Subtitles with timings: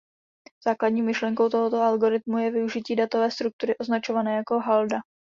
[0.65, 4.97] Základní myšlenkou tohoto algoritmu je využití datové struktury označované jako "halda".